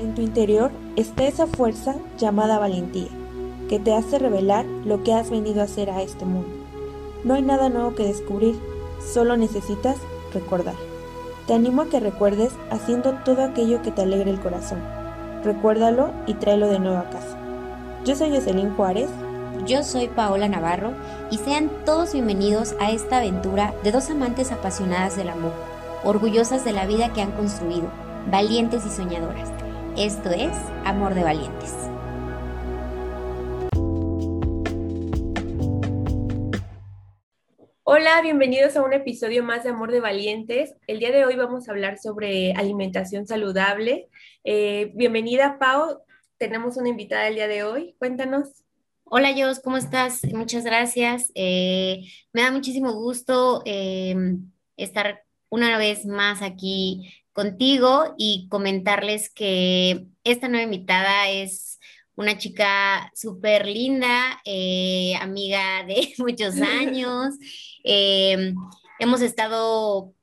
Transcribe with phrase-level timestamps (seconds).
[0.00, 3.10] En tu interior está esa fuerza llamada valentía,
[3.68, 6.48] que te hace revelar lo que has venido a hacer a este mundo.
[7.22, 8.58] No hay nada nuevo que descubrir,
[9.12, 9.98] solo necesitas
[10.32, 10.76] recordar.
[11.46, 14.78] Te animo a que recuerdes haciendo todo aquello que te alegre el corazón.
[15.44, 17.36] Recuérdalo y tráelo de nuevo a casa.
[18.06, 19.10] Yo soy Jocelyn Juárez.
[19.66, 20.92] Yo soy Paola Navarro
[21.30, 25.52] y sean todos bienvenidos a esta aventura de dos amantes apasionadas del amor,
[26.04, 27.90] orgullosas de la vida que han construido,
[28.30, 29.59] valientes y soñadoras.
[29.96, 31.74] Esto es Amor de Valientes.
[37.82, 40.74] Hola, bienvenidos a un episodio más de Amor de Valientes.
[40.86, 44.08] El día de hoy vamos a hablar sobre alimentación saludable.
[44.44, 45.98] Eh, bienvenida, Pau.
[46.38, 47.96] Tenemos una invitada el día de hoy.
[47.98, 48.62] Cuéntanos.
[49.04, 50.22] Hola, Jos, ¿cómo estás?
[50.32, 51.32] Muchas gracias.
[51.34, 54.14] Eh, me da muchísimo gusto eh,
[54.76, 61.78] estar una vez más aquí contigo y comentarles que esta nueva invitada es
[62.14, 67.34] una chica súper linda, eh, amiga de muchos años.
[67.84, 68.54] Eh,
[68.98, 70.14] hemos estado,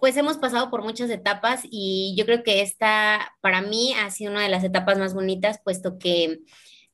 [0.00, 4.32] pues hemos pasado por muchas etapas y yo creo que esta para mí ha sido
[4.32, 6.40] una de las etapas más bonitas, puesto que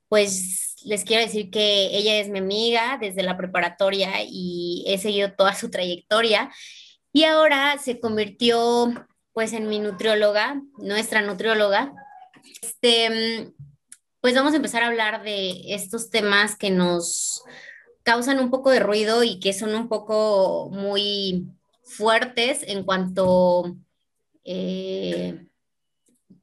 [0.09, 5.33] pues les quiero decir que ella es mi amiga desde la preparatoria y he seguido
[5.33, 6.51] toda su trayectoria
[7.15, 8.93] y ahora se convirtió
[9.33, 11.95] pues en mi nutrióloga, nuestra nutrióloga.
[12.61, 13.53] Este,
[14.21, 17.45] pues vamos a empezar a hablar de estos temas que nos
[18.03, 21.47] causan un poco de ruido y que son un poco muy
[21.85, 23.77] fuertes en cuanto,
[24.43, 25.47] eh,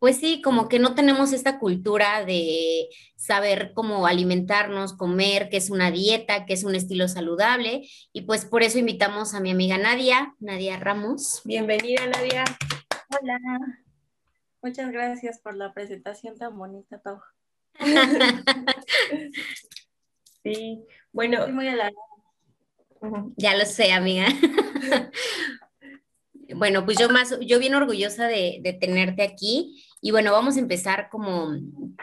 [0.02, 5.70] pues sí, como que no tenemos esta cultura de saber cómo alimentarnos, comer, qué es
[5.70, 7.88] una dieta, qué es un estilo saludable.
[8.12, 11.42] Y pues por eso invitamos a mi amiga Nadia, Nadia Ramos.
[11.46, 12.44] Bienvenida, Nadia.
[13.10, 13.38] Hola.
[14.64, 17.22] Muchas gracias por la presentación tan bonita, Pau.
[20.44, 21.48] sí, bueno.
[21.50, 21.68] muy
[23.38, 24.26] Ya lo sé, amiga.
[26.56, 29.86] bueno, pues yo más, yo bien orgullosa de, tenerte aquí.
[30.02, 31.56] Y bueno, vamos a empezar como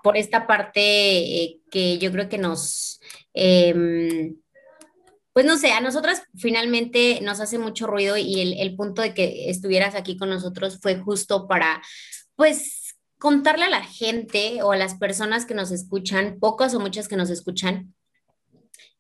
[0.03, 3.01] por esta parte eh, que yo creo que nos,
[3.35, 4.37] em,
[5.33, 9.51] pues no sé, a nosotras finalmente nos hace mucho ruido y el, punto de que
[9.51, 11.83] estuvieras aquí con nosotros fue justo para,
[12.37, 17.09] pues, contarle a la gente o a las personas que nos escuchan, pocas o muchas
[17.09, 17.95] que nos escuchan,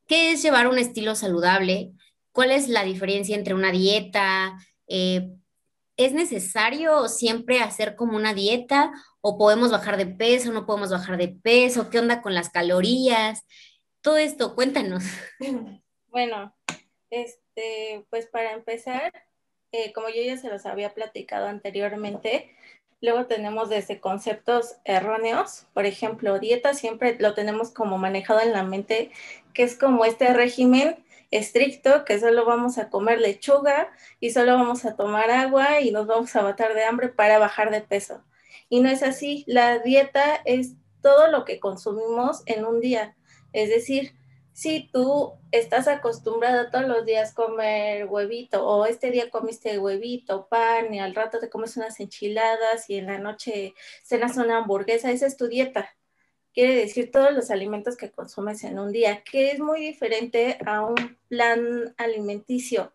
[0.09, 1.93] qué es llevar un estilo saludable,
[2.33, 5.31] cuál es la diferencia entre una dieta, eh,
[5.99, 11.19] ¿es necesario siempre hacer como una dieta o podemos bajar de peso, no podemos bajar
[11.19, 13.45] de peso, qué onda con las calorías?
[14.01, 15.05] Todo esto, cuéntanos.
[16.11, 16.57] Bueno,
[17.11, 19.13] este, pues para empezar,
[19.73, 22.57] eh, como yo ya se los había platicado anteriormente,
[23.03, 28.63] luego tenemos desde conceptos erróneos, por ejemplo, dieta siempre lo tenemos como manejado en la
[28.63, 29.11] mente,
[29.53, 30.97] que es como este régimen
[31.31, 33.91] estricto, que solo vamos a comer lechuga
[34.21, 37.71] y solo vamos a tomar agua y nos vamos a matar de hambre para bajar
[37.71, 38.25] de peso.
[38.69, 43.17] Y no es así, la dieta es todo lo que consumimos en un día,
[43.53, 44.15] es decir,
[44.53, 50.93] si tú estás acostumbrado todos los días comer huevito o este día comiste huevito, pan
[50.93, 55.27] y al rato te comes unas enchiladas y en la noche cenas una hamburguesa, esa
[55.27, 55.95] es tu dieta.
[56.59, 60.85] Quiere decir todos los alimentos que consumes en un día, que es muy diferente a
[60.85, 62.93] un plan alimenticio.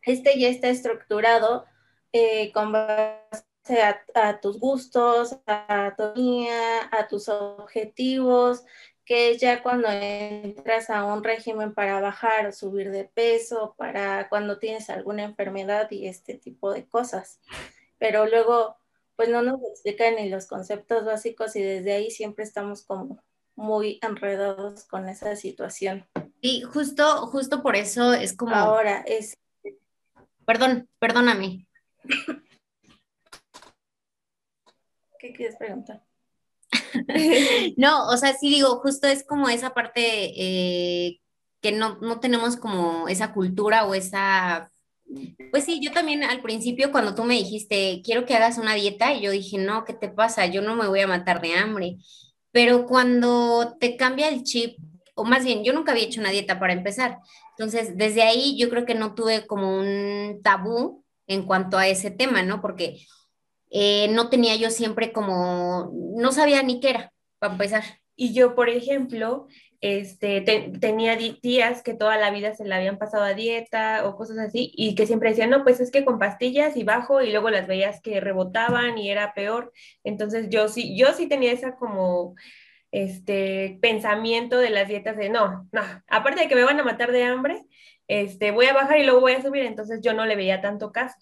[0.00, 1.64] Este ya está estructurado
[2.12, 3.82] eh, con base
[4.14, 8.64] a, tus gustos, a tu día, a tus objetivos,
[9.04, 14.28] que es ya cuando entras a un régimen para bajar o subir de peso, para
[14.28, 17.40] cuando tienes alguna enfermedad y este tipo de cosas.
[17.98, 18.77] Pero luego,
[19.18, 23.20] pues no nos explican ni los conceptos básicos y desde ahí siempre estamos como
[23.56, 26.06] muy enredados con esa situación.
[26.40, 28.54] Y justo, justo por eso es como...
[28.54, 29.36] Ahora es...
[30.46, 31.66] Perdón, perdóname.
[35.18, 36.04] ¿Qué quieres preguntar?
[37.76, 40.00] no, o sea, sí digo, justo es como esa parte
[40.36, 41.20] eh,
[41.60, 44.70] que no, no tenemos como esa cultura o esa
[45.50, 49.12] pues sí, yo también al principio cuando tú me dijiste, quiero que hagas una dieta,
[49.12, 50.46] y yo dije, no, ¿qué te pasa?
[50.46, 51.96] Yo no me voy a matar de hambre.
[52.50, 54.78] Pero cuando te cambia el chip,
[55.14, 57.18] o más bien, yo nunca había hecho una dieta para empezar.
[57.56, 62.10] Entonces, desde ahí yo creo que no tuve como un tabú en cuanto a ese
[62.10, 62.60] tema, ¿no?
[62.60, 63.04] Porque
[63.70, 67.84] eh, no tenía yo siempre como, no sabía ni qué era, para empezar.
[68.16, 69.46] Y yo, por ejemplo,
[69.80, 70.40] este,
[70.80, 74.72] tenía tías que toda la vida se la habían pasado a dieta o cosas así
[74.74, 77.68] y que siempre decían, no, pues es que con pastillas y bajo y luego las
[77.68, 79.72] veías que rebotaban y era peor.
[80.02, 82.34] Entonces yo sí, yo sí tenía esa como
[82.90, 87.12] este pensamiento de las dietas de no, no, aparte de que me van a matar
[87.12, 87.62] de hambre,
[88.08, 90.90] este, voy a bajar y luego voy a subir, entonces yo no le veía tanto
[90.92, 91.18] caso.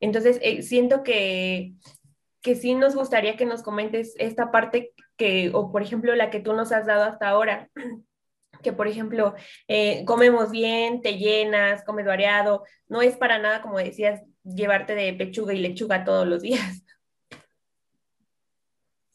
[0.00, 1.72] Entonces eh, siento que,
[2.42, 6.40] que sí nos gustaría que nos comentes esta parte que, o por ejemplo, la que
[6.40, 7.68] tú nos has dado hasta ahora,
[8.62, 9.34] que por ejemplo,
[9.66, 15.12] eh, comemos bien, te llenas, comes variado, no es para nada, como decías, llevarte de
[15.12, 16.82] pechuga y lechuga todos los días.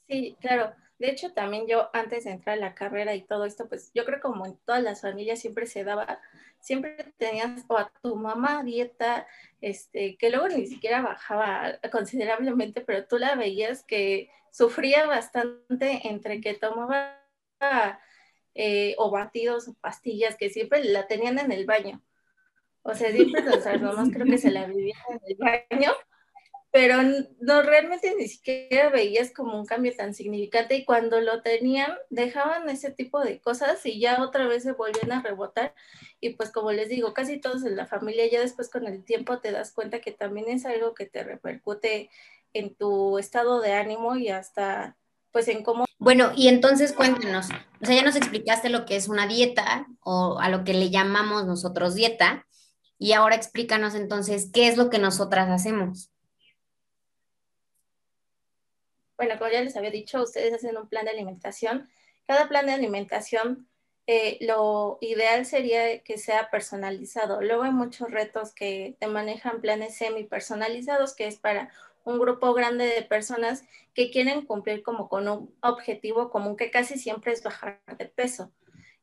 [0.07, 0.75] Sí, claro.
[0.99, 4.05] De hecho, también yo antes de entrar a la carrera y todo esto, pues yo
[4.05, 6.19] creo como en todas las familias siempre se daba,
[6.59, 9.27] siempre tenías o a tu mamá dieta,
[9.59, 16.41] este, que luego ni siquiera bajaba considerablemente, pero tú la veías que sufría bastante entre
[16.41, 17.19] que tomaba
[18.55, 22.01] eh, o batidos o pastillas que siempre la tenían en el baño.
[22.83, 25.91] O sea, siempre las mamás creo que se la vivían en el baño
[26.73, 27.03] pero
[27.39, 32.67] no realmente ni siquiera veías como un cambio tan significante y cuando lo tenían dejaban
[32.67, 35.75] ese tipo de cosas y ya otra vez se volvían a rebotar
[36.19, 39.37] y pues como les digo, casi todos en la familia ya después con el tiempo
[39.37, 42.09] te das cuenta que también es algo que te repercute
[42.53, 44.97] en tu estado de ánimo y hasta
[45.31, 45.85] pues en cómo...
[45.99, 47.49] Bueno, y entonces cuéntenos,
[47.83, 50.89] o sea, ya nos explicaste lo que es una dieta o a lo que le
[50.89, 52.47] llamamos nosotros dieta
[52.97, 56.09] y ahora explícanos entonces qué es lo que nosotras hacemos.
[59.17, 61.89] Bueno, como ya les había dicho, ustedes hacen un plan de alimentación.
[62.25, 63.67] Cada plan de alimentación,
[64.07, 67.41] eh, lo ideal sería que sea personalizado.
[67.41, 71.69] Luego hay muchos retos que te manejan planes semi personalizados, que es para
[72.03, 73.63] un grupo grande de personas
[73.93, 78.51] que quieren cumplir como con un objetivo común que casi siempre es bajar de peso.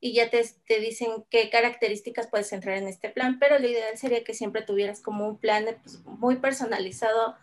[0.00, 3.96] Y ya te, te dicen qué características puedes entrar en este plan, pero lo ideal
[3.98, 7.36] sería que siempre tuvieras como un plan pues, muy personalizado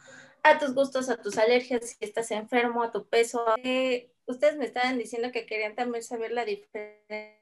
[0.48, 3.44] a tus gustos, a tus alergias, si estás enfermo, a tu peso.
[3.64, 7.38] Eh, ustedes me estaban diciendo que querían también saber la diferencia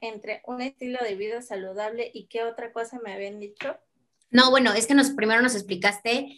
[0.00, 3.78] entre un estilo de vida saludable y qué otra cosa me habían dicho.
[4.30, 6.36] No, bueno, es que nos primero nos explicaste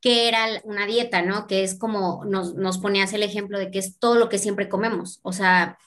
[0.00, 1.46] qué era una dieta, ¿no?
[1.46, 4.68] Que es como nos, nos ponías el ejemplo de que es todo lo que siempre
[4.68, 5.20] comemos.
[5.22, 5.78] O sea,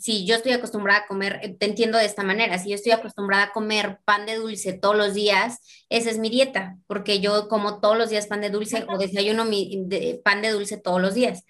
[0.00, 2.92] si yo estoy acostumbrada a comer, eh, te entiendo de esta manera, si yo estoy
[2.92, 7.48] acostumbrada a comer pan de dulce todos los días, esa es mi dieta, porque yo
[7.48, 9.86] como todos los días pan de dulce o desayuno mi
[10.24, 11.44] pan de dulce todos los días.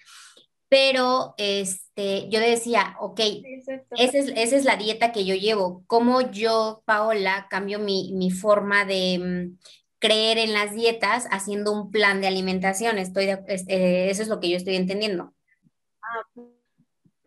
[0.68, 3.20] Pero este, yo decía, ok,
[3.96, 5.82] esa es, esa es la dieta que yo llevo.
[5.88, 9.58] ¿Cómo yo, Paola, cambio mi, mi forma de mm,
[9.98, 12.98] creer en las dietas haciendo un plan de alimentación?
[12.98, 15.34] Estoy este, eso es lo que yo estoy entendiendo.
[16.02, 16.42] Ah,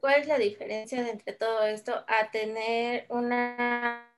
[0.03, 4.13] ¿Cuál es la diferencia entre todo esto a tener una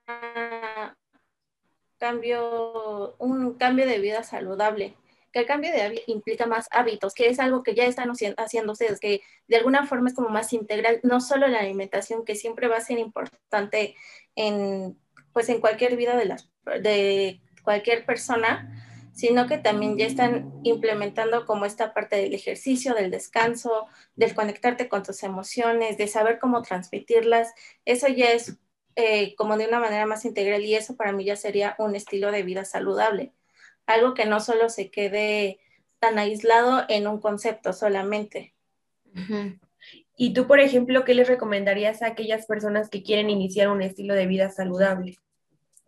[1.96, 4.96] cambio, un cambio de vida saludable?
[5.32, 8.72] Que el cambio de vida implica más hábitos, que es algo que ya están haciendo
[8.72, 12.66] ustedes, que de alguna forma es como más integral, no solo la alimentación, que siempre
[12.66, 13.94] va a ser importante
[14.34, 14.98] en,
[15.32, 18.85] pues en cualquier vida de, las, de cualquier persona,
[19.16, 24.90] sino que también ya están implementando como esta parte del ejercicio, del descanso, del conectarte
[24.90, 27.54] con tus emociones, de saber cómo transmitirlas.
[27.86, 28.58] Eso ya es
[28.94, 32.30] eh, como de una manera más integral y eso para mí ya sería un estilo
[32.30, 33.32] de vida saludable.
[33.86, 35.60] Algo que no solo se quede
[35.98, 38.54] tan aislado en un concepto solamente.
[40.14, 44.12] Y tú, por ejemplo, ¿qué les recomendarías a aquellas personas que quieren iniciar un estilo
[44.12, 45.16] de vida saludable?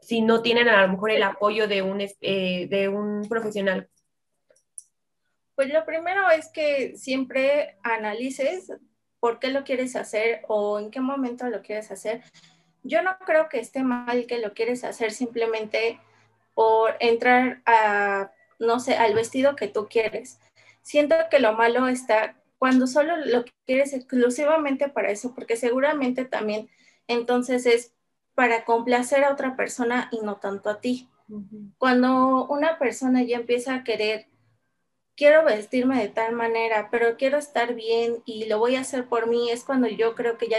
[0.01, 3.89] Si no tienen a lo mejor el apoyo de un, eh, de un profesional?
[5.55, 8.73] Pues lo primero es que siempre analices
[9.21, 12.23] por qué lo quieres hacer o en qué momento lo quieres hacer.
[12.83, 15.99] Yo no creo que esté mal que lo quieres hacer simplemente
[16.55, 20.39] por entrar a, no sé, al vestido que tú quieres.
[20.83, 26.69] Siento que lo malo está cuando solo lo quieres exclusivamente para eso, porque seguramente también
[27.07, 27.95] entonces es
[28.39, 31.09] para complacer a otra persona y no tanto a ti.
[31.77, 34.29] Cuando una persona ya empieza a querer,
[35.17, 39.27] quiero vestirme de tal manera, pero quiero estar bien y lo voy a hacer por
[39.27, 40.59] mí, es cuando yo creo que ya,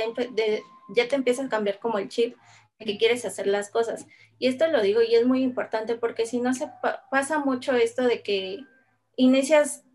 [0.90, 2.36] ya te empieza a cambiar como el chip
[2.80, 4.08] que quieres hacer las cosas.
[4.40, 6.70] Y esto lo digo y es muy importante porque si no se
[7.10, 8.60] pasa mucho esto de que
[9.16, 9.86] inicias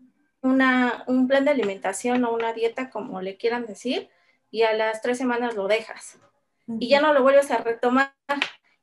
[0.41, 4.09] una, un plan de alimentación o una dieta, como le quieran decir,
[4.49, 6.17] y a las tres semanas lo dejas
[6.67, 8.13] y ya no lo vuelves a retomar.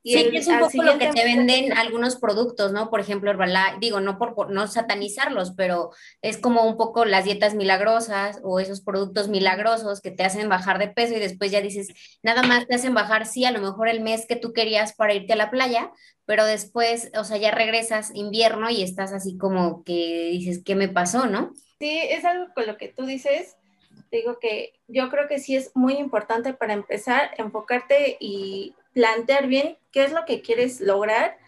[0.05, 2.91] sí, es un poco lo que te venden algunos productos, ¿no?
[2.91, 5.91] Por ejemplo, Herbalife, digo, no por, no satanizarlos, pero
[6.23, 10.79] es como un poco las dietas milagrosas o esos productos milagrosos que te hacen bajar
[10.79, 11.89] de peso y después ya dices,
[12.23, 15.15] nada más te hacen bajar, sí, a lo mejor el mes que tú querías para
[15.15, 15.93] irte a la playa,
[16.25, 20.89] pero después, o sea, ya regresas invierno y estás así como que dices, ¿qué me
[20.89, 21.53] pasó, no?
[21.79, 23.57] Sí, es algo con lo que tú dices.
[24.11, 29.79] Digo que yo creo que sí es muy importante para empezar, enfocarte y plantear bien
[29.91, 31.39] qué es lo que quieres lograr.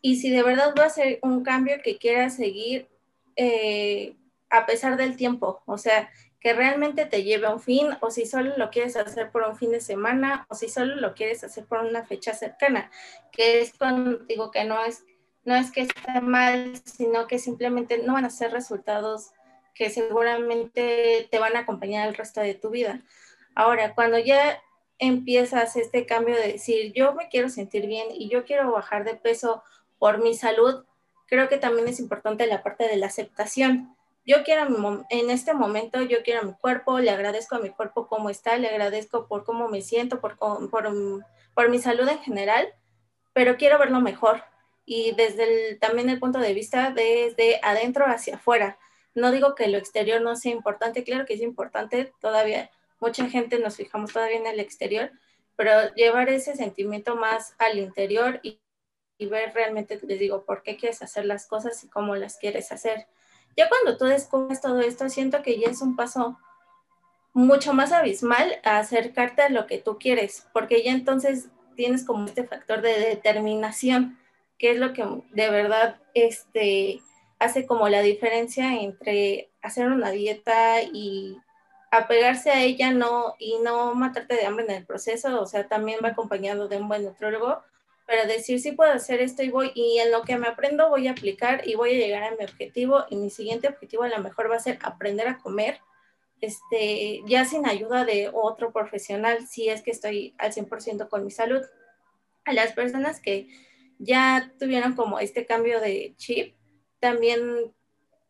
[0.00, 2.88] Y si de verdad va a ser un cambio que quieras seguir
[3.36, 4.14] eh,
[4.50, 8.24] a pesar del tiempo, o sea, que realmente te lleve a un fin o si
[8.24, 11.66] solo lo quieres hacer por un fin de semana o si solo lo quieres hacer
[11.66, 12.90] por una fecha cercana,
[13.32, 15.04] que es cuando digo que no es,
[15.44, 19.32] no es que esté mal, sino que simplemente no van a ser resultados
[19.78, 23.00] que seguramente te van a acompañar el resto de tu vida.
[23.54, 24.60] Ahora, cuando ya
[24.98, 29.14] empiezas este cambio de decir, yo me quiero sentir bien y yo quiero bajar de
[29.14, 29.62] peso
[30.00, 30.84] por mi salud,
[31.26, 33.94] creo que también es importante la parte de la aceptación.
[34.26, 34.66] Yo quiero
[35.10, 38.68] en este momento, yo quiero mi cuerpo, le agradezco a mi cuerpo cómo está, le
[38.68, 42.74] agradezco por cómo me siento, por, por, mi salud en general,
[43.32, 44.42] pero quiero verlo mejor.
[44.84, 48.78] Y desde también el punto de vista desde adentro hacia afuera.
[49.18, 52.70] No digo que lo exterior no sea importante, claro que es importante, todavía
[53.00, 55.10] mucha gente nos fijamos todavía en el exterior,
[55.56, 58.60] pero llevar ese sentimiento más al interior y,
[59.18, 63.08] ver realmente, les digo, por qué quieres hacer las cosas y cómo las quieres hacer.
[63.56, 66.38] Ya cuando tú descubres todo esto, siento que ya es un paso
[67.32, 72.26] mucho más abismal a acercarte a lo que tú quieres, porque ya entonces tienes como
[72.26, 74.16] este factor de determinación,
[74.58, 77.02] que es lo que de verdad este,
[77.38, 81.36] hace como la diferencia entre hacer una dieta y
[81.90, 86.00] apegarse a ella no, y no matarte de hambre en el proceso, o sea, también
[86.04, 87.62] va acompañado de un buen nutrólogo,
[88.06, 91.08] pero decir sí puedo hacer esto y voy, y en lo que me aprendo voy
[91.08, 94.18] a aplicar y voy a llegar a mi objetivo, y mi siguiente objetivo a lo
[94.18, 95.80] mejor va a ser aprender a comer,
[96.40, 101.30] este, ya sin ayuda de otro profesional, si es que estoy al 100% con mi
[101.30, 101.62] salud.
[102.44, 103.48] A las personas que
[103.98, 106.54] ya tuvieron como este cambio de chip,
[107.00, 107.72] también,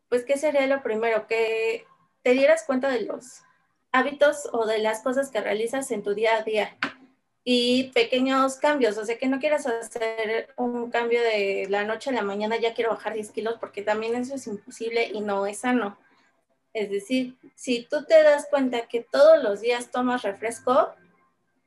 [0.09, 1.27] pues, ¿qué sería lo primero?
[1.27, 1.85] Que
[2.23, 3.41] te dieras cuenta de los
[3.91, 6.77] hábitos o de las cosas que realizas en tu día a día
[7.43, 12.13] y pequeños cambios, o sea, que no quieras hacer un cambio de la noche a
[12.13, 15.59] la mañana, ya quiero bajar 10 kilos, porque también eso es imposible y no es
[15.59, 15.97] sano.
[16.73, 20.93] Es decir, si tú te das cuenta que todos los días tomas refresco,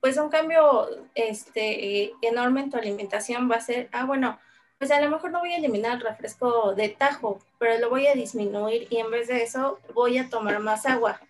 [0.00, 4.38] pues un cambio este, enorme en tu alimentación va a ser, ah, bueno,
[4.82, 8.08] pues a lo mejor no voy a eliminar el refresco de tajo, pero lo voy
[8.08, 11.20] a disminuir y en vez de eso voy a tomar más agua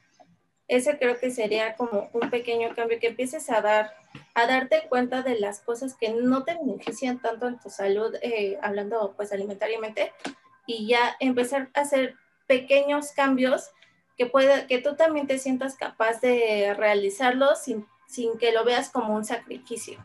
[0.69, 3.93] ese creo que sería como un pequeño cambio, que empieces a dar,
[4.35, 8.59] a darte cuenta de las cosas que no te benefician tanto en tu salud, eh,
[8.63, 10.13] hablando pues alimentariamente,
[10.67, 12.15] y ya empezar a hacer
[12.47, 13.71] pequeños cambios
[14.17, 18.89] que pueda, que tú también te sientas capaz de realizarlos sin, sin que lo veas
[18.89, 20.03] como un sacrificio.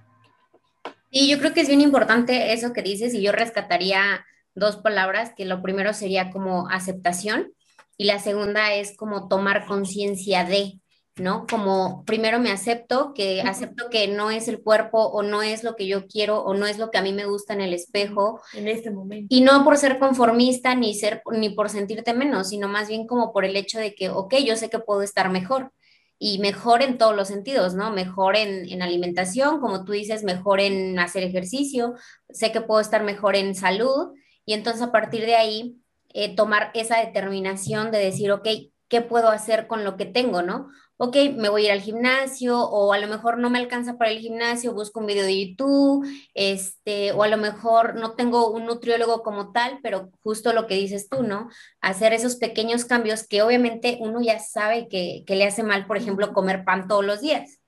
[1.09, 5.31] Y yo creo que es bien importante eso que dices, y yo rescataría dos palabras,
[5.35, 7.53] que lo primero sería como aceptación,
[7.97, 10.79] y la segunda es como tomar conciencia de,
[11.15, 11.47] ¿no?
[11.49, 15.75] Como primero me acepto, que acepto que no es el cuerpo o no es lo
[15.75, 18.41] que yo quiero o no es lo que a mí me gusta en el espejo.
[18.53, 19.27] En este momento.
[19.29, 23.33] Y no por ser conformista ni, ser, ni por sentirte menos, sino más bien como
[23.33, 25.71] por el hecho de que, ok, yo sé que puedo estar mejor
[26.19, 27.91] y mejor en todos los sentidos, ¿no?
[27.91, 31.93] Mejor en, en, alimentación, como tú dices, mejor en hacer ejercicio,
[32.29, 34.13] sé que puedo estar mejor en salud
[34.45, 35.77] y entonces a partir de ahí
[36.13, 38.47] eh, tomar esa determinación de decir, ok,
[38.88, 40.69] ¿qué puedo hacer con lo que tengo, no?
[40.99, 44.09] Ok, me voy a ir al gimnasio o a lo mejor no me alcanza para
[44.09, 48.65] el gimnasio, busco un video de YouTube, este, o a lo mejor no tengo un
[48.65, 51.49] nutriólogo como tal, pero justo lo que dices tú, ¿no?
[51.81, 55.97] Hacer esos pequeños cambios que obviamente uno ya sabe que, que le hace mal, por
[55.97, 57.59] ejemplo, comer pan todos los días,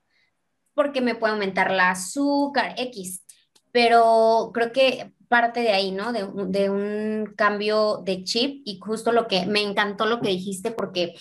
[0.74, 3.24] porque me puede aumentar la azúcar, X.
[3.70, 6.12] Pero creo que parte de ahí, ¿no?
[6.12, 10.72] De, de, un cambio de chip y justo lo que me encantó lo que dijiste
[10.72, 11.14] porque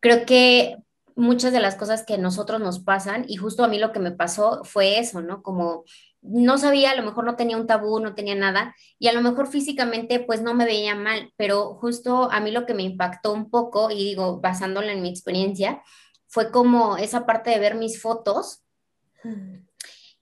[0.00, 0.78] creo que
[1.16, 4.12] muchas de las cosas que nosotros nos pasan y justo a mí lo que me
[4.12, 5.42] pasó fue eso, ¿no?
[5.42, 5.84] Como
[6.20, 9.22] no sabía, a lo mejor no tenía un tabú, no tenía nada y a lo
[9.22, 13.32] mejor físicamente pues no me veía mal, pero justo a mí lo que me impactó
[13.32, 15.82] un poco y digo, basándola en mi experiencia,
[16.28, 18.62] fue como esa parte de ver mis fotos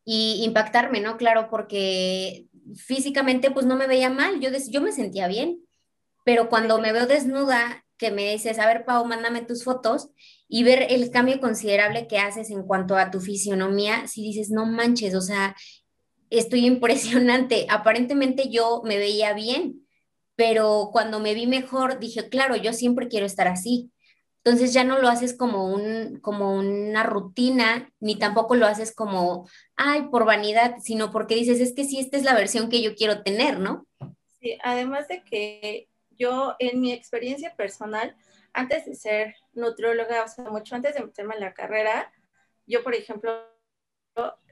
[0.04, 1.16] y impactarme, ¿no?
[1.16, 2.46] Claro, porque
[2.76, 5.60] físicamente pues no me veía mal, yo, yo me sentía bien,
[6.24, 10.10] pero cuando me veo desnuda, que me dices, a ver, Pau, mándame tus fotos
[10.48, 14.66] y ver el cambio considerable que haces en cuanto a tu fisionomía, si dices, no
[14.66, 15.56] manches, o sea,
[16.30, 17.66] estoy impresionante.
[17.70, 19.86] Aparentemente yo me veía bien,
[20.36, 23.90] pero cuando me vi mejor dije, claro, yo siempre quiero estar así.
[24.44, 29.48] Entonces ya no lo haces como, un, como una rutina, ni tampoco lo haces como,
[29.74, 32.94] ay, por vanidad, sino porque dices, es que sí, esta es la versión que yo
[32.94, 33.86] quiero tener, ¿no?
[34.40, 38.16] Sí, además de que yo en mi experiencia personal,
[38.52, 42.12] antes de ser nutrióloga, o sea, mucho antes de meterme en la carrera,
[42.66, 43.32] yo, por ejemplo,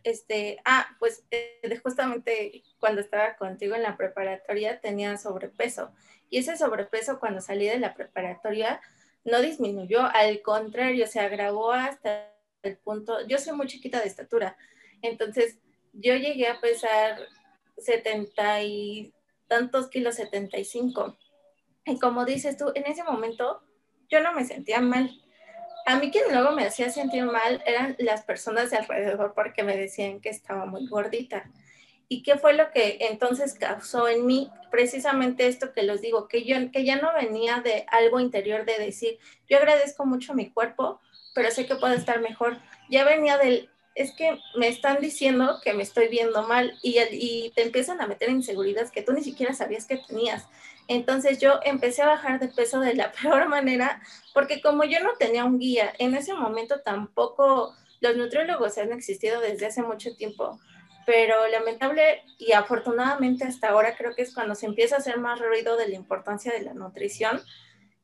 [0.05, 5.93] este, ah, pues eh, justamente cuando estaba contigo en la preparatoria tenía sobrepeso.
[6.29, 8.81] Y ese sobrepeso cuando salí de la preparatoria
[9.25, 14.57] no disminuyó, al contrario, se agravó hasta el punto, yo soy muy chiquita de estatura,
[15.01, 15.59] entonces
[15.93, 17.19] yo llegué a pesar
[17.77, 19.15] 70 y
[19.47, 21.19] tantos kilos, 75.
[21.85, 23.63] Y como dices tú, en ese momento
[24.09, 25.11] yo no me sentía mal.
[25.87, 29.77] A mí quien luego me hacía sentir mal eran las personas de alrededor porque me
[29.77, 31.51] decían que estaba muy gordita.
[32.09, 34.51] ¿Y qué fue lo que entonces causó en mí?
[34.71, 38.79] Precisamente esto que les digo, que yo que ya no venía de algo interior de
[38.79, 41.01] decir, yo agradezco mucho mi cuerpo,
[41.35, 42.59] pero sé que puedo estar mejor.
[42.91, 47.51] Ya venía del, es que me están diciendo que me estoy viendo mal y, y
[47.55, 50.47] te empiezan a meter inseguridades que tú ni siquiera sabías que tenías.
[50.89, 54.03] Entonces yo empecé a bajar de peso de la peor manera,
[54.35, 59.41] porque como yo no tenía un guía, en ese momento tampoco los nutriólogos han existido
[59.41, 60.59] desde hace mucho tiempo,
[61.07, 65.41] pero lamentable y afortunadamente hasta ahora creo que es cuando se empieza a hacer más
[65.41, 67.41] ruido de la importancia de la nutrición,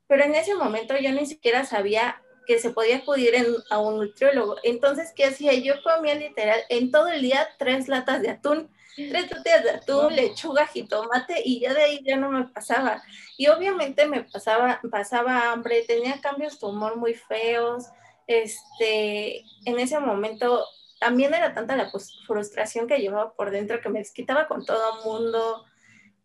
[0.06, 3.34] pero en ese momento yo ni siquiera sabía que se podía acudir
[3.68, 4.56] a un nutriólogo.
[4.62, 5.52] Entonces, ¿qué hacía?
[5.52, 10.16] Yo comía literal en todo el día tres latas de atún, tres latas de atún,
[10.16, 13.02] lechuga, jitomate y ya de ahí ya no me pasaba.
[13.36, 17.84] Y obviamente me pasaba, pasaba hambre, tenía cambios de humor muy feos.
[18.26, 20.64] Este, en ese momento
[21.00, 21.92] también era tanta la
[22.26, 25.66] frustración que llevaba por dentro que me desquitaba con todo el mundo.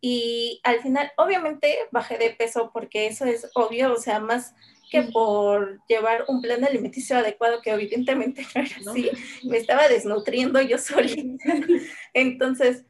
[0.00, 4.54] Y al final, obviamente, bajé de peso porque eso es obvio, o sea, más
[5.02, 9.10] que por llevar un plan alimenticio adecuado, que evidentemente no era así,
[9.42, 11.44] me estaba desnutriendo yo solita.
[12.14, 12.84] Entonces,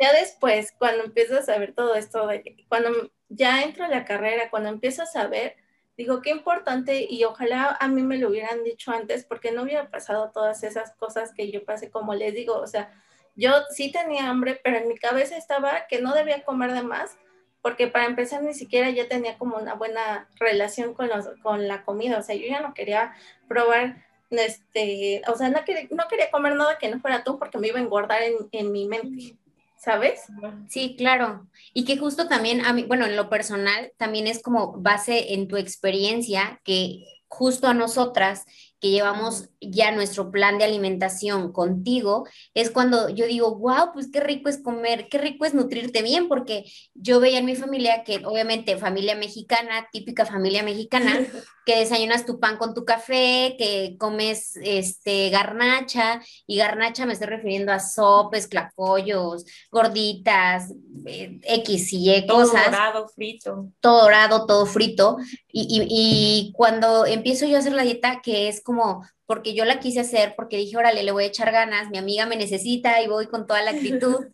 [0.00, 2.28] ya después, cuando empiezas a ver todo esto,
[2.68, 5.56] cuando ya entro a la carrera, cuando empiezo a saber
[6.00, 9.90] Digo, qué importante y ojalá a mí me lo hubieran dicho antes porque no hubiera
[9.90, 12.90] pasado todas esas cosas que yo pasé, como les digo, o sea,
[13.36, 17.18] yo sí tenía hambre, pero en mi cabeza estaba que no debía comer de más
[17.62, 21.84] porque para empezar ni siquiera ya tenía como una buena relación con, los, con la
[21.84, 23.14] comida, o sea, yo ya no quería
[23.48, 27.58] probar, este, o sea, no quería, no quería comer nada que no fuera tú porque
[27.58, 29.36] me iba a engordar en, en mi mente.
[29.80, 30.24] ¿sabes?
[30.68, 31.48] Sí, claro.
[31.72, 35.48] Y que justo también, a mí, bueno, en lo personal, también es como base en
[35.48, 38.44] tu experiencia que justo a nosotras
[38.80, 44.20] que llevamos ya nuestro plan de alimentación contigo, es cuando yo digo, wow, pues qué
[44.20, 46.64] rico es comer, qué rico es nutrirte bien, porque
[46.94, 51.20] yo veía en mi familia que obviamente familia mexicana, típica familia mexicana,
[51.70, 57.28] que desayunas tu pan con tu café, que comes este garnacha, y garnacha me estoy
[57.28, 60.72] refiriendo a sopes, clacollos, gorditas,
[61.06, 62.64] eh, X y Y cosas.
[62.64, 63.68] Todo dorado, frito.
[63.78, 65.18] Todo dorado, todo frito.
[65.52, 69.64] Y, y, y cuando empiezo yo a hacer la dieta, que es como porque yo
[69.64, 73.00] la quise hacer, porque dije, órale, le voy a echar ganas, mi amiga me necesita
[73.00, 74.26] y voy con toda la actitud.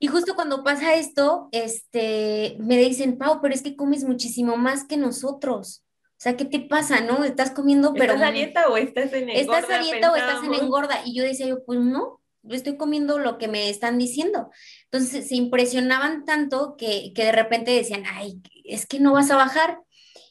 [0.00, 4.84] Y justo cuando pasa esto, este, me dicen, Pau, pero es que comes muchísimo más
[4.84, 5.84] que nosotros.
[6.18, 7.22] O sea, ¿qué te pasa, no?
[7.22, 8.14] Estás comiendo, pero...
[8.14, 9.58] ¿Estás a dieta o estás en engorda?
[9.60, 11.00] ¿Estás a dieta o estás en engorda?
[11.04, 14.50] Y yo decía, yo, pues no, estoy comiendo lo que me están diciendo.
[14.84, 19.36] Entonces se impresionaban tanto que, que de repente decían, ay, es que no vas a
[19.36, 19.78] bajar.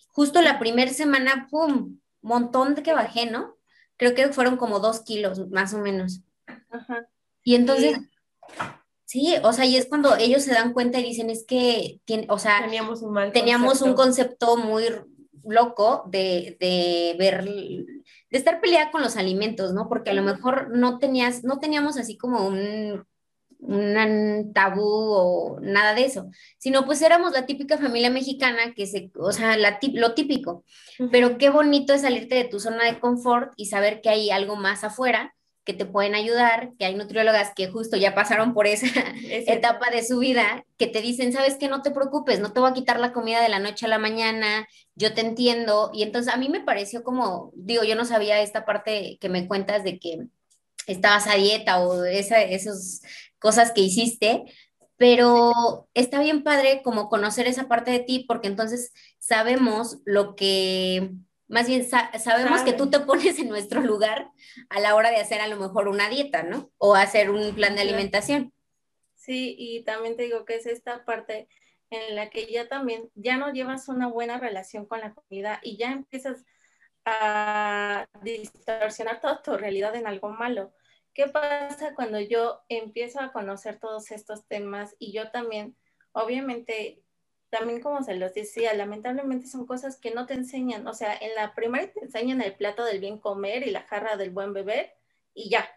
[0.10, 1.98] Justo la primera semana, ¡pum!
[2.22, 3.56] montón de que bajé, ¿no?
[3.96, 6.22] Creo que fueron como dos kilos, más o menos.
[6.70, 7.08] Ajá.
[7.44, 7.98] Y entonces,
[9.06, 9.36] sí.
[9.42, 12.38] o sea, y es cuando ellos se dan cuenta y dicen, es que, tiene, o
[12.38, 14.84] sea, teníamos un, mal teníamos un concepto muy
[15.48, 19.88] loco de, de ver, de estar peleada con los alimentos, ¿no?
[19.90, 23.06] Porque a lo mejor no tenías, no teníamos así como un
[23.60, 29.12] un tabú o nada de eso, sino pues éramos la típica familia mexicana que se,
[29.16, 30.64] o sea, la, lo típico,
[31.12, 34.56] pero qué bonito es salirte de tu zona de confort y saber que hay algo
[34.56, 35.34] más afuera
[35.68, 38.88] que te pueden ayudar, que hay nutriólogas que justo ya pasaron por esa
[39.30, 42.72] etapa de su vida, que te dicen, sabes que no te preocupes, no te voy
[42.72, 45.92] a quitar la comida de la noche a la mañana, yo te entiendo.
[45.94, 49.46] Y entonces a mí me pareció como, digo, yo no sabía esta parte que me
[49.46, 50.28] cuentas de que
[50.88, 53.02] estabas a dieta o esa, esos
[53.38, 54.46] cosas que hiciste,
[54.96, 61.12] pero está bien padre como conocer esa parte de ti porque entonces sabemos lo que
[61.48, 64.32] más bien sabemos que tú te pones en nuestro lugar
[64.70, 66.72] a la hora de hacer a lo mejor una dieta, ¿no?
[66.78, 68.54] O hacer un plan de alimentación.
[69.16, 71.48] Sí, y también te digo que es esta parte
[71.90, 75.78] en la que ya también, ya no llevas una buena relación con la comida y
[75.78, 76.46] ya empiezas
[77.06, 80.74] a distorsionar toda tu realidad en algo malo.
[81.14, 85.76] ¿Qué pasa cuando yo empiezo a conocer todos estos temas y yo también,
[86.12, 87.02] obviamente,
[87.50, 90.88] también como se los decía, lamentablemente son cosas que no te enseñan.
[90.88, 94.18] O sea, en la primaria te enseñan el plato del bien comer y la jarra
[94.18, 94.94] del buen beber
[95.34, 95.70] y ya.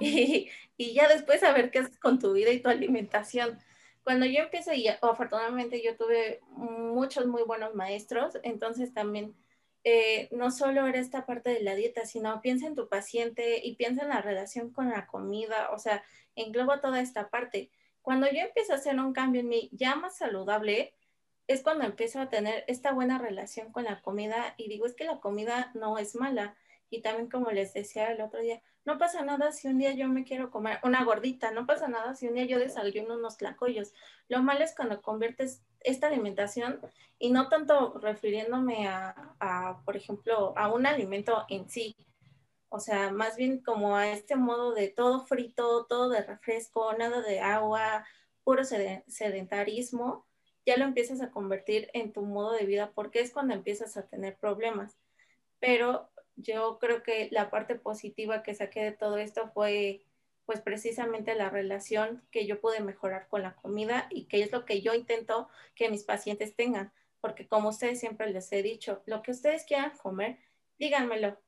[0.00, 3.58] y, y, ya después a ver qué haces con tu vida y tu alimentación
[4.02, 9.36] cuando yo empecé, y afortunadamente yo tuve muchos muy buenos maestros, entonces también
[9.84, 13.76] eh, no solo era esta parte de la dieta, sino piensa en tu paciente y
[13.76, 16.02] piensa en la relación con la comida, o sea,
[16.34, 17.70] engloba toda esta parte.
[18.02, 20.94] Cuando yo empiezo a hacer un cambio en mí ya más saludable,
[21.46, 25.04] es cuando empiezo a tener esta buena relación con la comida y digo, es que
[25.04, 26.56] la comida no es mala.
[26.90, 30.08] Y también como les decía el otro día, no pasa nada si un día yo
[30.08, 33.92] me quiero comer una gordita, no pasa nada si un día yo desayuno unos tlacoyos.
[34.28, 36.80] Lo malo es cuando conviertes esta alimentación
[37.18, 41.96] y no tanto refiriéndome a, por ejemplo, a un alimento en sí,
[42.70, 47.20] o sea, más bien como a este modo de todo frito, todo de refresco, nada
[47.20, 48.06] de agua,
[48.44, 50.26] puro sedentarismo,
[50.64, 54.06] ya lo empiezas a convertir en tu modo de vida porque es cuando empiezas a
[54.06, 54.98] tener problemas.
[55.58, 60.04] Pero yo creo que la parte positiva que saqué de todo esto fue
[60.46, 64.64] pues precisamente la relación que yo pude mejorar con la comida y que es lo
[64.64, 69.22] que yo intento que mis pacientes tengan, porque como ustedes siempre les he dicho, lo
[69.22, 70.38] que ustedes quieran comer,
[70.78, 71.38] díganmelo,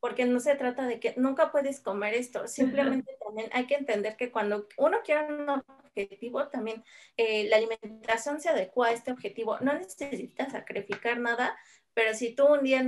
[0.00, 4.16] porque no se trata de que nunca puedes comer esto, simplemente también hay que entender
[4.16, 6.82] que cuando uno quiere un objetivo, también
[7.16, 11.56] eh, la alimentación se adecua a este objetivo, no necesitas sacrificar nada,
[11.94, 12.84] pero si tú un día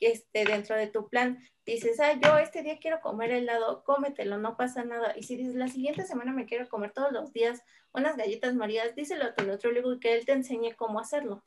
[0.00, 4.56] este, dentro de tu plan dices, ah, yo este día quiero comer helado, cómetelo, no
[4.56, 5.14] pasa nada.
[5.16, 8.94] Y si dices, la siguiente semana me quiero comer todos los días unas galletas marías,
[8.94, 11.42] díselo a tu nutriólogo y que él te enseñe cómo hacerlo.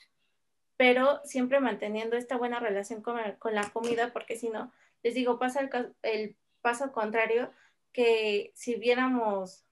[0.78, 4.72] Pero siempre manteniendo esta buena relación con, la comida, porque si no,
[5.06, 7.52] les digo, pasa el, el paso contrario,
[7.92, 9.64] que si viéramos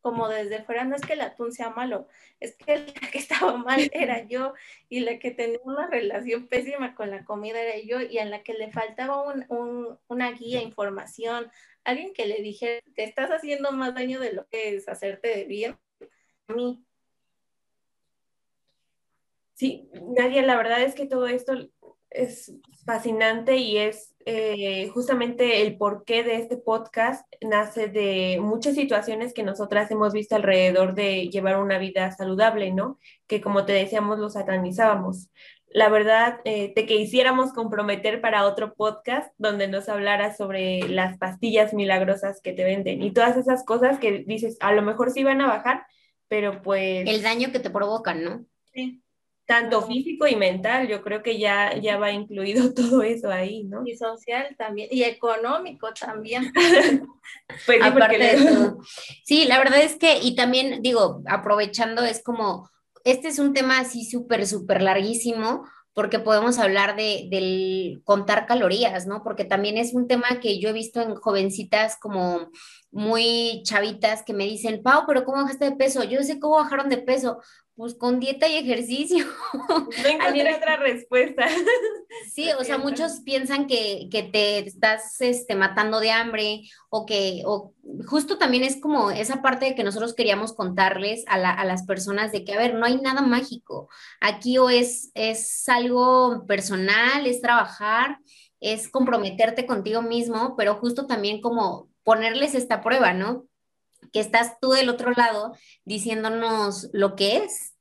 [0.00, 2.06] como desde fuera, no es que el atún sea malo,
[2.38, 4.54] es que la que estaba mal era yo
[4.88, 8.44] y la que tenía una relación pésima con la comida era yo y en la
[8.44, 11.50] que le faltaba un, una guía, información,
[11.82, 15.44] alguien que le dijera, te estás haciendo más daño de lo que es hacerte de
[15.44, 15.76] bien
[16.46, 16.84] a mí.
[19.54, 21.68] Sí, Nadia, la verdad es que todo esto
[22.10, 22.52] es
[22.84, 29.42] fascinante y es eh, justamente el porqué de este podcast nace de muchas situaciones que
[29.42, 32.98] nosotras hemos visto alrededor de llevar una vida saludable, ¿no?
[33.26, 35.30] Que como te decíamos, lo satanizábamos.
[35.70, 41.74] La verdad, eh, te quisiéramos comprometer para otro podcast donde nos hablara sobre las pastillas
[41.74, 45.42] milagrosas que te venden y todas esas cosas que dices, a lo mejor sí van
[45.42, 45.86] a bajar,
[46.26, 47.06] pero pues...
[47.06, 48.46] El daño que te provocan, ¿no?
[48.72, 49.02] Sí
[49.48, 53.82] tanto físico y mental, yo creo que ya, ya va incluido todo eso ahí, ¿no?
[53.86, 56.52] Y social también, y económico también.
[57.66, 58.78] pues Aparte de todo.
[59.24, 62.68] Sí, la verdad es que, y también digo, aprovechando, es como,
[63.04, 69.06] este es un tema así súper, súper larguísimo, porque podemos hablar de, del contar calorías,
[69.06, 69.22] ¿no?
[69.24, 72.50] Porque también es un tema que yo he visto en jovencitas como
[72.90, 76.04] muy chavitas que me dicen, Pau, pero ¿cómo bajaste de peso?
[76.04, 77.40] Yo sé cómo bajaron de peso
[77.78, 79.24] pues con dieta y ejercicio.
[80.02, 81.46] No encontré otra respuesta.
[82.32, 87.74] Sí, o sea, muchos piensan que, te estás este, matando de hambre o que, o
[88.06, 92.44] justo también es como esa parte de que nosotros queríamos contarles a, las personas de
[92.44, 93.88] que, a ver, no hay nada mágico.
[94.20, 98.18] Aquí o es, es algo personal, es trabajar,
[98.58, 103.46] es comprometerte contigo mismo, pero justo también como ponerles esta prueba, ¿no?
[104.12, 107.74] Que estás tú del otro lado diciéndonos lo que es,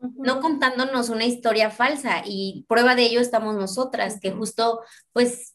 [0.00, 4.80] no contándonos una historia falsa y prueba de ello estamos nosotras, que justo
[5.12, 5.54] pues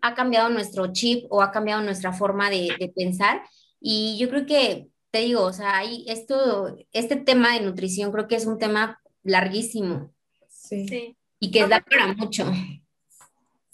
[0.00, 3.42] ha cambiado nuestro chip o ha cambiado nuestra forma de, pensar
[3.80, 8.28] y yo creo que, te digo, o sea, hay esto, este tema de nutrición creo
[8.28, 10.12] que es un tema larguísimo.
[10.48, 11.16] Sí.
[11.38, 12.50] Y que da para mucho.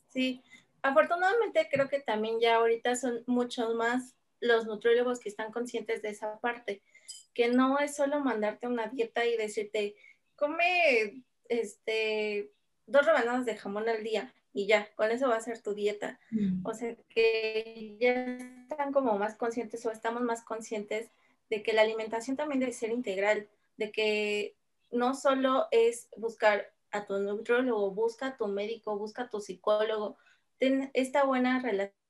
[0.09, 0.43] Sí,
[0.83, 6.11] afortunadamente creo que también ya ahorita son muchos más los nutriólogos que están conscientes de
[6.11, 6.83] esa parte,
[7.35, 9.97] que no es solo mandarte una dieta y decirte,
[10.37, 12.51] come este,
[12.87, 16.19] dos rebanadas de jamón al día y ya, con eso va a ser tu dieta.
[16.31, 16.67] Mm.
[16.67, 18.39] O sea, que ya
[18.71, 21.11] están como más conscientes o estamos más conscientes
[21.51, 24.57] de que la alimentación también debe ser integral, de que
[24.91, 30.17] no solo es buscar a tu nutriólogo, busca a tu médico, busca a tu psicólogo,
[30.59, 32.08] ten esta buena relación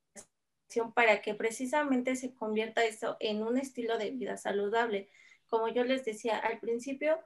[0.95, 5.09] para que precisamente se convierta eso en un estilo de vida saludable.
[5.49, 7.19] Como yo les decía al principio,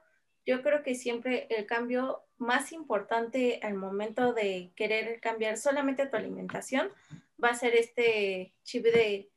[0.45, 6.17] yo creo que siempre el cambio más importante al momento de querer cambiar solamente tu
[6.17, 6.89] alimentación
[7.41, 9.29] va a ser este chip de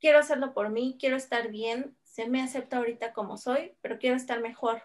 [0.00, 4.16] quiero hacerlo por mí, quiero estar bien, se me acepta ahorita como soy, pero quiero
[4.16, 4.82] estar mejor.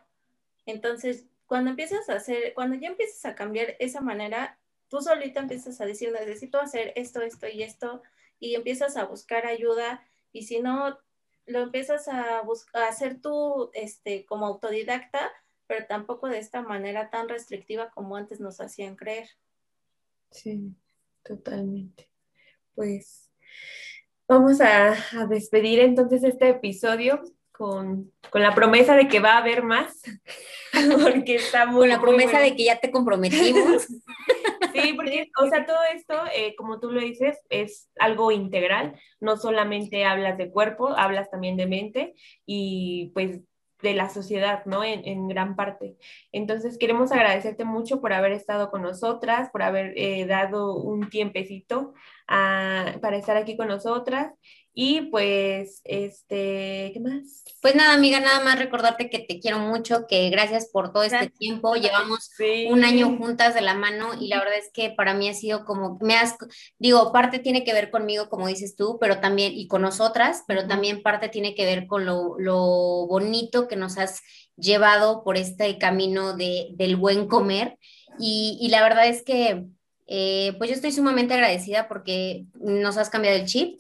[0.66, 5.80] Entonces, cuando empiezas a hacer, cuando ya empiezas a cambiar esa manera, tú solita empiezas
[5.82, 8.02] a decir, necesito hacer esto, esto y esto,
[8.40, 10.98] y empiezas a buscar ayuda, y si no,
[11.46, 15.32] lo empiezas a, buscar, a hacer tú este, como autodidacta,
[15.68, 19.30] pero tampoco de esta manera tan restrictiva como antes nos hacían creer.
[20.32, 20.76] Sí,
[21.24, 22.10] totalmente.
[22.76, 23.30] Pues
[24.28, 24.96] vamos a,
[25.30, 30.02] despedir entonces este episodio con, la promesa de que va a haber más,
[31.04, 31.82] porque está muy...
[31.82, 33.88] Con la promesa de que ya te comprometimos.
[35.40, 39.00] O sea, todo esto, eh, como tú lo dices, es algo integral.
[39.20, 43.42] No solamente hablas de cuerpo, hablas también de mente y pues
[43.82, 44.84] de la sociedad, ¿no?
[44.84, 45.98] En, gran parte.
[46.32, 51.94] Entonces, queremos agradecerte mucho por haber estado con nosotras, por haber eh, dado un tiempecito
[52.28, 54.34] ah, para estar aquí con nosotras
[54.76, 57.44] y pues, este, ¿qué más?
[57.62, 61.30] Pues nada, amiga, nada más recordarte que te quiero mucho, que gracias por todo este
[61.30, 61.76] tiempo.
[61.76, 62.32] Llevamos
[62.70, 65.64] un año juntas de la mano y la verdad es que para mí ha sido
[65.64, 66.36] como, me has,
[66.80, 70.66] digo, parte tiene que ver conmigo, como dices tú, pero también, y con nosotras, pero
[70.66, 74.22] también parte tiene que ver con lo, lo bonito que nos has
[74.58, 77.78] llevado por este camino de, del buen comer.
[78.18, 79.66] Y, y la verdad es que,
[80.08, 83.80] eh, pues yo estoy sumamente agradecida porque nos has cambiado el chip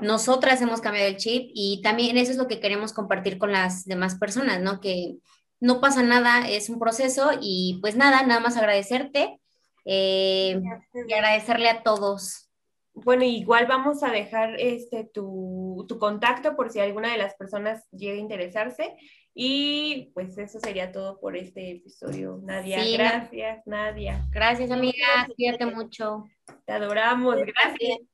[0.00, 3.84] nosotras hemos cambiado el chip y también eso es lo que queremos compartir con las
[3.84, 4.80] demás personas, ¿no?
[4.80, 5.16] Que
[5.60, 9.38] no pasa nada, es un proceso y pues nada, nada más agradecerte
[9.84, 10.60] eh,
[11.06, 12.50] y agradecerle a todos.
[12.94, 18.14] Bueno, igual vamos a dejar este, tu, contacto por si alguna de las personas llega
[18.14, 18.94] a interesarse.
[19.34, 22.38] Y pues eso sería todo por este episodio.
[22.42, 24.26] Nadia, gracias, Nadia.
[24.30, 25.26] Gracias, amiga.
[25.34, 26.24] Cuídate mucho.
[26.66, 27.36] Te adoramos.
[27.36, 28.11] Gracias.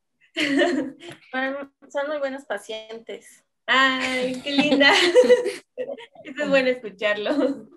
[1.90, 3.44] Son muy buenos pacientes.
[3.66, 4.92] Ay, qué linda.
[6.24, 7.68] es bueno escucharlo.